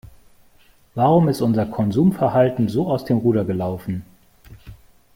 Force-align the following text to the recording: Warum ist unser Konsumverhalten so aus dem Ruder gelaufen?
Warum 0.95 1.29
ist 1.29 1.43
unser 1.43 1.67
Konsumverhalten 1.67 2.67
so 2.69 2.89
aus 2.89 3.05
dem 3.05 3.19
Ruder 3.19 3.45
gelaufen? 3.45 4.03